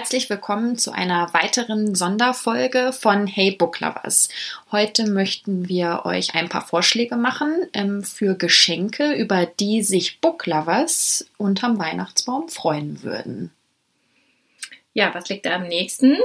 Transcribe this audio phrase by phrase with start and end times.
[0.00, 4.30] Herzlich willkommen zu einer weiteren Sonderfolge von Hey Book Lovers.
[4.72, 10.46] Heute möchten wir euch ein paar Vorschläge machen ähm, für Geschenke, über die sich Book
[10.46, 13.50] Lovers unterm Weihnachtsbaum freuen würden.
[14.94, 16.16] Ja, was liegt da am nächsten?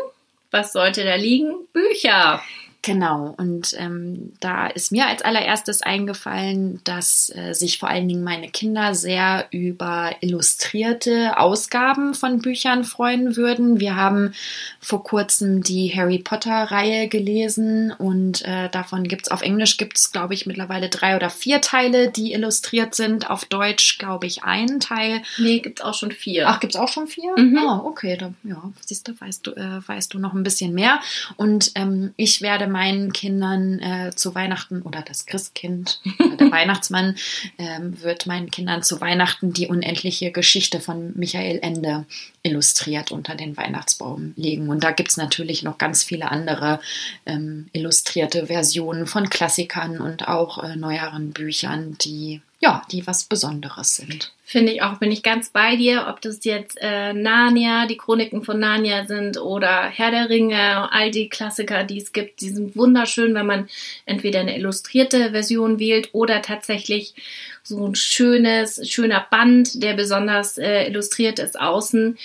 [0.52, 1.54] Was sollte da liegen?
[1.74, 2.42] Bücher.
[2.86, 8.24] Genau, und ähm, da ist mir als allererstes eingefallen, dass äh, sich vor allen Dingen
[8.24, 13.80] meine Kinder sehr über illustrierte Ausgaben von Büchern freuen würden.
[13.80, 14.36] Wir haben
[14.80, 20.12] vor kurzem die Harry Potter-Reihe gelesen und äh, davon gibt es auf Englisch gibt es,
[20.12, 23.32] glaube ich, mittlerweile drei oder vier Teile, die illustriert sind.
[23.32, 25.24] Auf Deutsch, glaube ich, einen Teil.
[25.40, 26.48] Nee, gibt es auch schon vier.
[26.48, 27.32] Ach, gibt es auch schon vier?
[27.36, 27.58] Mhm.
[27.58, 31.00] Oh, okay, da, ja, siehst du, weißt du, äh, weißt du noch ein bisschen mehr.
[31.36, 36.02] Und ähm, ich werde meinen Kindern äh, zu Weihnachten oder das Christkind,
[36.42, 37.16] der Weihnachtsmann,
[37.58, 42.06] ähm, wird meinen Kindern zu Weihnachten die unendliche Geschichte von Michael Ende
[42.44, 44.68] illustriert unter den Weihnachtsbaum legen.
[44.68, 46.82] Und da gibt es natürlich noch ganz viele andere
[47.26, 53.98] ähm, illustrierte Versionen von Klassikern und auch äh, neueren Büchern, die ja, die was Besonderes
[53.98, 54.32] sind.
[54.44, 58.44] Finde ich auch, bin ich ganz bei dir, ob das jetzt äh, Narnia, die Chroniken
[58.44, 62.76] von Narnia sind oder Herr der Ringe, all die Klassiker, die es gibt, die sind
[62.76, 63.68] wunderschön, wenn man
[64.06, 67.16] entweder eine illustrierte Version wählt oder tatsächlich
[67.64, 72.18] so ein schönes, schöner Band, der besonders äh, illustriert ist außen.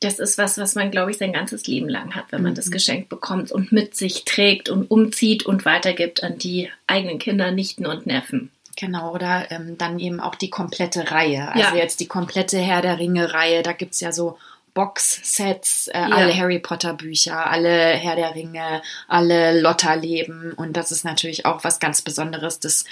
[0.00, 2.56] Das ist was, was man, glaube ich, sein ganzes Leben lang hat, wenn man mhm.
[2.56, 7.50] das Geschenk bekommt und mit sich trägt und umzieht und weitergibt an die eigenen Kinder,
[7.50, 8.50] Nichten und Neffen.
[8.78, 11.48] Genau, oder ähm, dann eben auch die komplette Reihe.
[11.48, 11.74] Also ja.
[11.74, 13.64] jetzt die komplette Herr der Ringe-Reihe.
[13.64, 14.38] Da gibt es ja so
[14.72, 16.06] Box-Sets, äh, ja.
[16.14, 20.52] alle Harry Potter-Bücher, alle Herr der Ringe, alle Lotta-Leben.
[20.52, 22.60] Und das ist natürlich auch was ganz Besonderes.
[22.60, 22.84] Das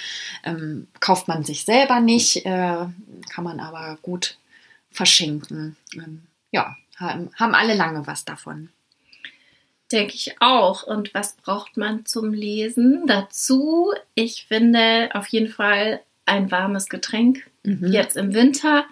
[0.43, 2.49] ähm, kauft man sich selber nicht, äh,
[3.29, 4.37] kann man aber gut
[4.91, 5.77] verschenken.
[5.93, 8.67] Ähm, ja, haben, haben alle lange was davon.
[9.91, 10.83] Denke ich auch.
[10.83, 13.93] Und was braucht man zum Lesen dazu?
[14.15, 17.49] Ich finde auf jeden Fall ein warmes Getränk.
[17.63, 17.91] Mhm.
[17.91, 18.85] Jetzt im Winter.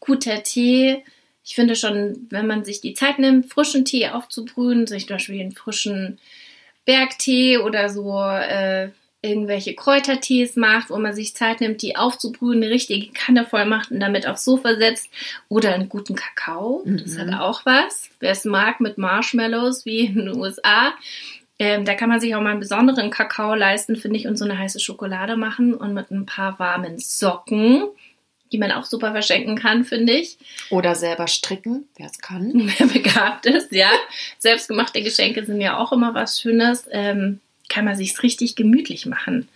[0.00, 1.04] Guter Tee.
[1.44, 5.40] Ich finde schon, wenn man sich die Zeit nimmt, frischen Tee aufzubrühen, sich zum Beispiel
[5.40, 6.18] einen frischen
[6.84, 8.90] Bergtee oder so äh,
[9.22, 13.92] irgendwelche Kräutertees macht, wo man sich Zeit nimmt, die aufzubrühen, eine richtige Kanne voll macht
[13.92, 15.08] und damit aufs Sofa setzt.
[15.48, 16.82] Oder einen guten Kakao.
[16.84, 16.98] Mhm.
[16.98, 17.34] Das hat mhm.
[17.34, 18.10] auch was.
[18.18, 20.92] Wer es mag, mit Marshmallows wie in den USA.
[21.58, 24.44] Ähm, da kann man sich auch mal einen besonderen Kakao leisten, finde ich, und so
[24.44, 27.84] eine heiße Schokolade machen und mit ein paar warmen Socken,
[28.50, 30.38] die man auch super verschenken kann, finde ich.
[30.70, 32.52] Oder selber stricken, wer es kann.
[32.78, 33.90] Wer begabt ist, ja.
[34.38, 36.88] Selbstgemachte Geschenke sind ja auch immer was Schönes.
[36.90, 37.40] Ähm,
[37.72, 39.48] kann man sich richtig gemütlich machen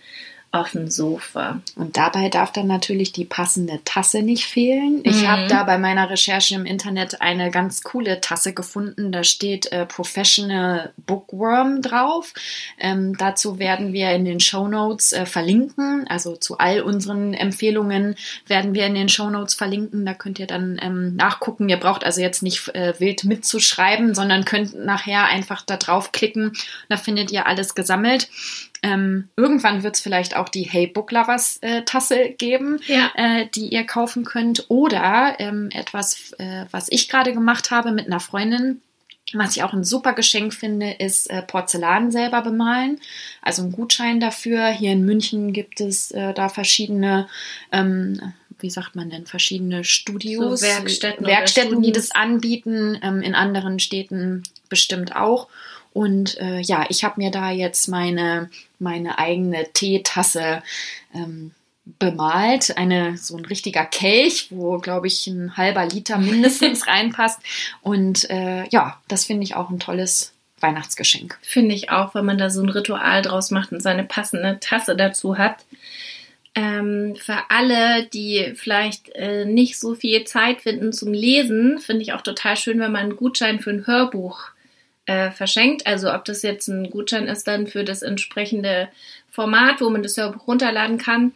[0.51, 1.59] auf dem Sofa.
[1.75, 5.01] Und dabei darf dann natürlich die passende Tasse nicht fehlen.
[5.03, 5.27] Ich mhm.
[5.27, 9.11] habe da bei meiner Recherche im Internet eine ganz coole Tasse gefunden.
[9.11, 12.33] Da steht äh, Professional Bookworm drauf.
[12.79, 16.05] Ähm, dazu werden wir in den Show Notes äh, verlinken.
[16.07, 18.15] Also zu all unseren Empfehlungen
[18.47, 20.05] werden wir in den Show Notes verlinken.
[20.05, 21.67] Da könnt ihr dann ähm, nachgucken.
[21.67, 26.53] Ihr braucht also jetzt nicht äh, wild mitzuschreiben, sondern könnt nachher einfach da draufklicken.
[26.87, 28.29] Da findet ihr alles gesammelt.
[28.83, 33.11] Ähm, irgendwann wird es vielleicht auch die Hey Book Lovers äh, Tasse geben, ja.
[33.15, 34.65] äh, die ihr kaufen könnt.
[34.69, 38.81] Oder ähm, etwas, äh, was ich gerade gemacht habe mit einer Freundin.
[39.33, 42.99] Was ich auch ein super Geschenk finde, ist äh, Porzellan selber bemalen.
[43.41, 44.67] Also ein Gutschein dafür.
[44.67, 47.27] Hier in München gibt es äh, da verschiedene
[47.73, 53.35] ähm, wie sagt man denn, verschiedene Studios, so Werkstätten, Werkstätten die das anbieten, ähm, in
[53.35, 55.47] anderen Städten bestimmt auch.
[55.97, 60.61] Und äh, ja, ich habe mir da jetzt meine, meine eigene Teetasse
[61.15, 61.55] ähm,
[61.85, 62.77] bemalt.
[62.77, 67.39] Eine, so ein richtiger Kelch, wo, glaube ich, ein halber Liter mindestens reinpasst.
[67.81, 71.39] Und äh, ja, das finde ich auch ein tolles Weihnachtsgeschenk.
[71.41, 74.95] Finde ich auch, wenn man da so ein Ritual draus macht und seine passende Tasse
[74.95, 75.65] dazu hat.
[76.53, 82.13] Ähm, für alle, die vielleicht äh, nicht so viel Zeit finden zum Lesen, finde ich
[82.13, 84.51] auch total schön, wenn man einen Gutschein für ein Hörbuch
[85.07, 85.87] äh, verschenkt.
[85.87, 88.89] Also ob das jetzt ein Gutschein ist dann für das entsprechende
[89.31, 91.33] Format, wo man das Hörbuch runterladen kann.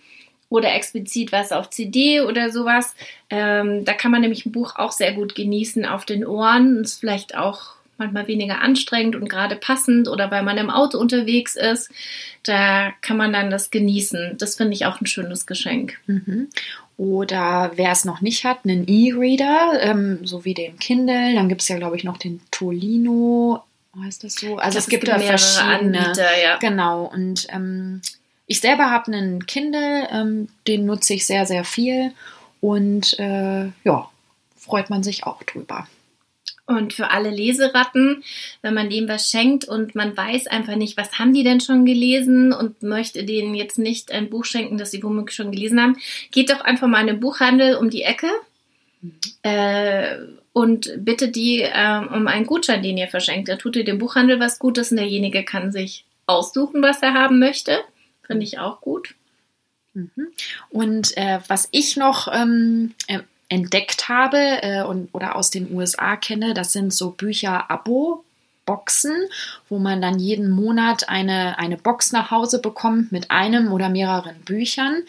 [0.49, 2.93] oder explizit was auf CD oder sowas.
[3.29, 6.81] Ähm, da kann man nämlich ein Buch auch sehr gut genießen auf den Ohren.
[6.81, 11.55] Ist vielleicht auch manchmal weniger anstrengend und gerade passend oder weil man im Auto unterwegs
[11.55, 11.89] ist.
[12.43, 14.35] Da kann man dann das genießen.
[14.39, 15.99] Das finde ich auch ein schönes Geschenk.
[16.07, 16.49] Mhm.
[16.97, 21.33] Oder wer es noch nicht hat, einen E-Reader, ähm, so wie den Kindle.
[21.33, 23.63] Dann gibt es ja, glaube ich, noch den Tolino.
[24.03, 24.57] Heißt das so?
[24.57, 25.99] Also das es gibt, gibt da verschiedene.
[25.99, 26.57] Anbieter, ja.
[26.57, 27.05] Genau.
[27.05, 28.01] Und ähm,
[28.45, 32.13] ich selber habe einen Kindle, ähm, den nutze ich sehr, sehr viel
[32.59, 34.09] und äh, ja,
[34.57, 35.87] freut man sich auch drüber.
[36.77, 38.23] Und für alle Leseratten,
[38.61, 41.85] wenn man dem was schenkt und man weiß einfach nicht, was haben die denn schon
[41.85, 45.97] gelesen und möchte denen jetzt nicht ein Buch schenken, das sie womöglich schon gelesen haben,
[46.31, 48.27] geht doch einfach mal in den Buchhandel um die Ecke
[49.01, 49.13] mhm.
[49.43, 50.17] äh,
[50.53, 53.49] und bittet die äh, um einen Gutschein, den ihr verschenkt.
[53.49, 57.39] Da tut ihr dem Buchhandel was Gutes und derjenige kann sich aussuchen, was er haben
[57.39, 57.79] möchte.
[58.25, 59.15] Finde ich auch gut.
[59.93, 60.27] Mhm.
[60.69, 63.19] Und äh, was ich noch ähm, äh,
[63.51, 68.23] entdeckt habe äh, und, oder aus den USA kenne, das sind so Bücher-Abo.
[68.63, 69.15] Boxen,
[69.69, 74.39] wo man dann jeden Monat eine, eine Box nach Hause bekommt mit einem oder mehreren
[74.45, 75.01] Büchern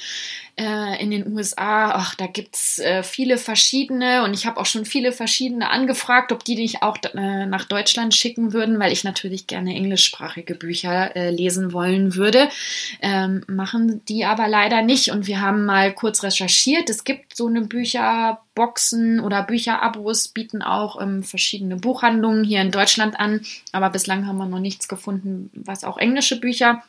[0.57, 4.67] äh, in den USA, ach, da gibt es äh, viele verschiedene und ich habe auch
[4.67, 9.03] schon viele verschiedene angefragt, ob die dich auch äh, nach Deutschland schicken würden, weil ich
[9.03, 12.51] natürlich gerne englischsprachige Bücher äh, lesen wollen würde.
[13.01, 16.91] Ähm, machen die aber leider nicht und wir haben mal kurz recherchiert.
[16.91, 23.19] Es gibt so eine Bücherboxen oder Bücherabos, bieten auch ähm, verschiedene Buchhandlungen hier in Deutschland
[23.19, 23.41] an,
[23.73, 26.83] aber bislang haben wir noch nichts gefunden, was auch englische Bücher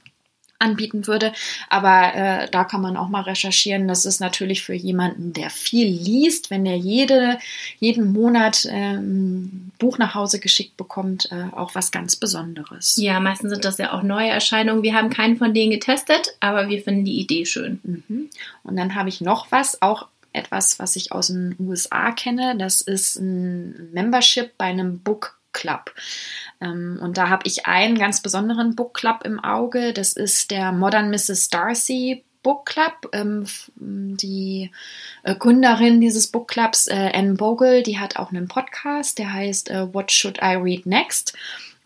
[0.59, 1.33] anbieten würde.
[1.69, 3.87] Aber äh, da kann man auch mal recherchieren.
[3.87, 7.37] Das ist natürlich für jemanden, der viel liest, wenn er jede,
[7.79, 12.95] jeden Monat ähm, Buch nach Hause geschickt bekommt, äh, auch was ganz Besonderes.
[12.97, 14.83] Ja, meistens sind das ja auch neue Erscheinungen.
[14.83, 17.79] Wir haben keinen von denen getestet, aber wir finden die Idee schön.
[17.83, 18.29] Mhm.
[18.63, 22.55] Und dann habe ich noch was, auch etwas, was ich aus den USA kenne.
[22.57, 25.93] Das ist ein Membership bei einem Book Club.
[26.61, 29.93] Ähm, und da habe ich einen ganz besonderen Book Club im Auge.
[29.93, 31.49] Das ist der Modern Mrs.
[31.49, 33.09] Darcy Book Club.
[33.13, 33.45] Ähm,
[33.75, 34.71] die
[35.23, 39.69] äh, Gründerin dieses Book Clubs, äh, Anne Bogle, die hat auch einen Podcast, der heißt
[39.71, 41.33] äh, What Should I Read Next?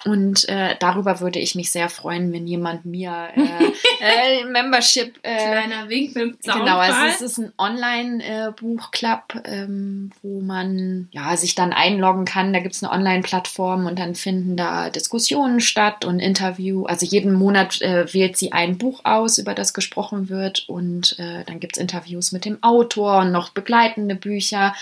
[0.08, 3.66] Und äh, darüber würde ich mich sehr freuen, wenn jemand mir äh,
[4.40, 5.20] äh, Membership.
[5.22, 11.56] Äh, Kleiner Wink mit Genau, also es ist ein Online-Buchclub, ähm, wo man ja, sich
[11.56, 12.54] dann einloggen kann.
[12.54, 16.86] Da gibt es eine Online-Plattform und dann finden da Diskussionen statt und Interview.
[16.86, 20.70] Also jeden Monat äh, wählt sie ein Buch aus, über das gesprochen wird.
[20.70, 24.74] Und äh, dann gibt es Interviews mit dem Autor und noch begleitende Bücher.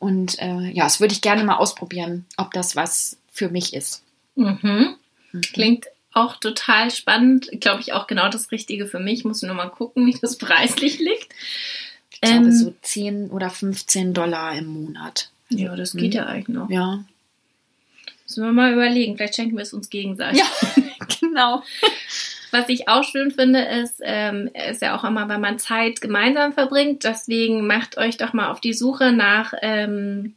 [0.00, 4.02] Und äh, ja, das würde ich gerne mal ausprobieren, ob das was für mich ist.
[4.34, 4.96] Mhm.
[5.32, 5.40] Mhm.
[5.40, 7.50] Klingt auch total spannend.
[7.60, 9.24] Glaube ich auch genau das Richtige für mich.
[9.24, 11.28] Muss nur mal gucken, wie das preislich liegt.
[12.10, 15.30] Ich glaube, ähm, so 10 oder 15 Dollar im Monat.
[15.48, 16.18] Ja, das geht mhm.
[16.18, 16.70] ja eigentlich noch.
[16.70, 17.04] Ja.
[18.24, 19.16] Müssen wir mal überlegen.
[19.16, 20.40] Vielleicht schenken wir es uns gegenseitig.
[20.40, 20.82] Ja,
[21.20, 21.62] genau.
[22.50, 26.52] Was ich auch schön finde, ist, ähm, ist ja auch immer, wenn man Zeit gemeinsam
[26.52, 27.04] verbringt.
[27.04, 30.34] Deswegen macht euch doch mal auf die Suche nach ähm,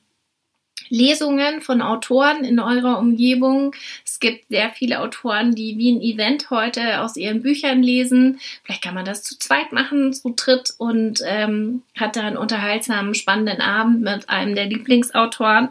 [0.90, 3.76] Lesungen von Autoren in eurer Umgebung.
[4.06, 8.40] Es gibt sehr viele Autoren, die wie ein Event heute aus ihren Büchern lesen.
[8.64, 13.16] Vielleicht kann man das zu zweit machen, zu dritt und ähm, hat da einen unterhaltsamen,
[13.16, 15.69] spannenden Abend mit einem der Lieblingsautoren.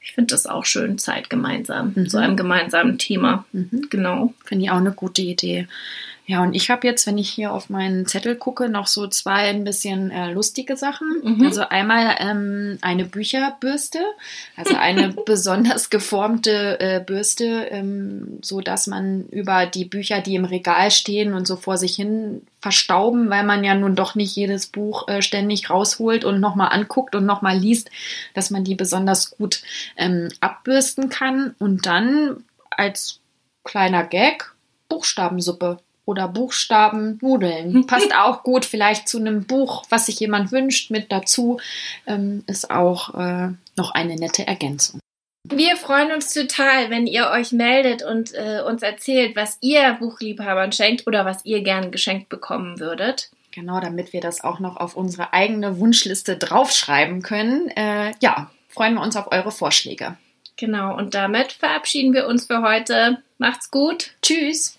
[0.00, 2.08] Ich finde das auch schön, Zeit gemeinsam, mhm.
[2.08, 3.44] zu einem gemeinsamen Thema.
[3.52, 3.86] Mhm.
[3.88, 4.34] Genau.
[4.44, 5.68] Finde ich auch eine gute Idee.
[6.24, 9.48] Ja, und ich habe jetzt, wenn ich hier auf meinen Zettel gucke, noch so zwei
[9.50, 11.08] ein bisschen äh, lustige Sachen.
[11.22, 11.44] Mhm.
[11.44, 13.98] Also einmal ähm, eine Bücherbürste,
[14.56, 20.44] also eine besonders geformte äh, Bürste, ähm, so dass man über die Bücher, die im
[20.44, 24.68] Regal stehen und so vor sich hin verstauben, weil man ja nun doch nicht jedes
[24.68, 27.90] Buch äh, ständig rausholt und nochmal anguckt und nochmal liest,
[28.34, 29.62] dass man die besonders gut
[29.96, 31.56] ähm, abbürsten kann.
[31.58, 33.18] Und dann als
[33.64, 34.54] kleiner Gag
[34.88, 35.78] Buchstabensuppe
[36.12, 37.86] oder Buchstabennudeln.
[37.86, 41.58] Passt auch gut vielleicht zu einem Buch, was sich jemand wünscht, mit dazu.
[42.06, 45.00] Ähm, ist auch äh, noch eine nette Ergänzung.
[45.48, 50.70] Wir freuen uns total, wenn ihr euch meldet und äh, uns erzählt, was ihr Buchliebhabern
[50.70, 53.30] schenkt oder was ihr gern geschenkt bekommen würdet.
[53.50, 57.68] Genau, damit wir das auch noch auf unsere eigene Wunschliste draufschreiben können.
[57.70, 60.16] Äh, ja, freuen wir uns auf eure Vorschläge.
[60.56, 63.22] Genau, und damit verabschieden wir uns für heute.
[63.38, 64.12] Macht's gut.
[64.22, 64.78] Tschüss.